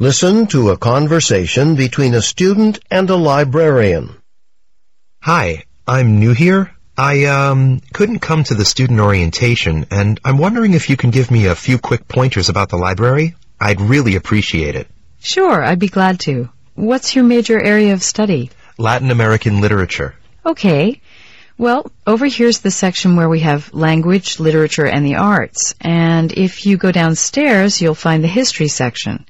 [0.00, 4.14] Listen to a conversation between a student and a librarian.
[5.22, 6.70] Hi, I'm new here.
[6.96, 11.32] I, um, couldn't come to the student orientation, and I'm wondering if you can give
[11.32, 13.34] me a few quick pointers about the library.
[13.60, 14.86] I'd really appreciate it.
[15.18, 16.48] Sure, I'd be glad to.
[16.76, 18.52] What's your major area of study?
[18.78, 20.14] Latin American literature.
[20.46, 21.00] Okay.
[21.56, 25.74] Well, over here's the section where we have language, literature, and the arts.
[25.80, 29.26] And if you go downstairs, you'll find the history section.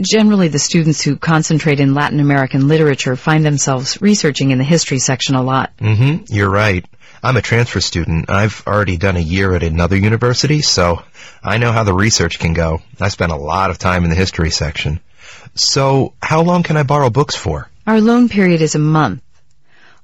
[0.00, 4.98] Generally, the students who concentrate in Latin American literature find themselves researching in the history
[4.98, 5.76] section a lot.
[5.76, 6.86] Mm-hmm, you're right.
[7.22, 8.30] I'm a transfer student.
[8.30, 11.02] I've already done a year at another university, so
[11.42, 12.80] I know how the research can go.
[13.00, 15.00] I spent a lot of time in the history section.
[15.54, 17.68] So, how long can I borrow books for?
[17.86, 19.22] Our loan period is a month.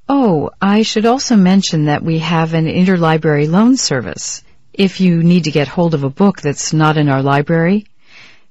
[0.09, 4.43] Oh, I should also mention that we have an interlibrary loan service.
[4.73, 7.87] If you need to get hold of a book that's not in our library,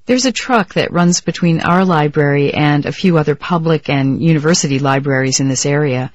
[0.08, 4.78] there's a truck that runs between our library and a few other public and university
[4.78, 6.10] libraries in this area.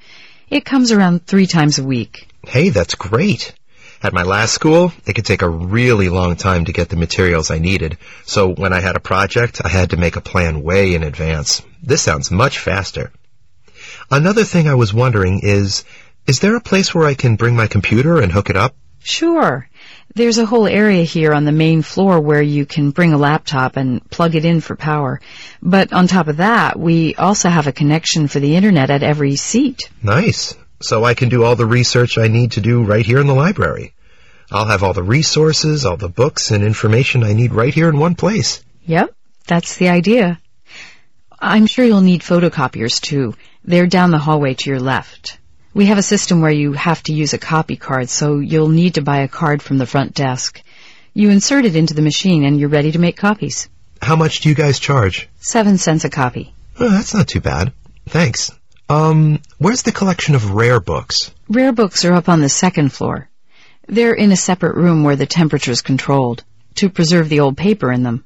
[0.50, 2.28] It comes around three times a week.
[2.42, 3.54] Hey, that's great.
[4.02, 7.52] At my last school, it could take a really long time to get the materials
[7.52, 7.96] I needed,
[8.26, 11.62] so when I had a project, I had to make a plan way in advance.
[11.80, 13.12] This sounds much faster.
[14.10, 15.84] Another thing I was wondering is,
[16.26, 18.74] is there a place where I can bring my computer and hook it up?
[19.04, 19.68] Sure.
[20.16, 23.76] There's a whole area here on the main floor where you can bring a laptop
[23.76, 25.20] and plug it in for power.
[25.60, 29.34] But on top of that, we also have a connection for the internet at every
[29.34, 29.90] seat.
[30.04, 30.56] Nice.
[30.80, 33.34] So I can do all the research I need to do right here in the
[33.34, 33.94] library.
[34.52, 37.98] I'll have all the resources, all the books and information I need right here in
[37.98, 38.62] one place.
[38.86, 39.16] Yep,
[39.48, 40.40] that's the idea.
[41.40, 43.34] I'm sure you'll need photocopiers too.
[43.64, 45.38] They're down the hallway to your left.
[45.74, 48.94] We have a system where you have to use a copy card, so you'll need
[48.94, 50.62] to buy a card from the front desk.
[51.14, 53.68] You insert it into the machine and you're ready to make copies.
[54.00, 55.28] How much do you guys charge?
[55.40, 56.54] Seven cents a copy.
[56.78, 57.72] Oh, that's not too bad.
[58.06, 58.52] Thanks.
[58.88, 61.32] Um, where's the collection of rare books?
[61.48, 63.28] Rare books are up on the second floor.
[63.88, 66.44] They're in a separate room where the temperature's controlled,
[66.76, 68.24] to preserve the old paper in them.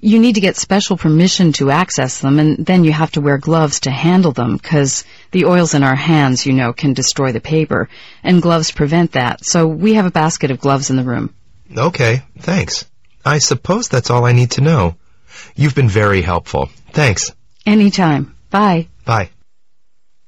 [0.00, 3.38] You need to get special permission to access them, and then you have to wear
[3.38, 7.40] gloves to handle them, because the oils in our hands, you know, can destroy the
[7.40, 7.88] paper,
[8.22, 11.34] and gloves prevent that, so we have a basket of gloves in the room.
[11.76, 12.84] Okay, thanks.
[13.24, 14.96] I suppose that's all I need to know.
[15.54, 16.68] You've been very helpful.
[16.92, 17.32] Thanks.
[17.64, 18.36] Anytime.
[18.50, 18.88] Bye.
[19.04, 19.30] Bye.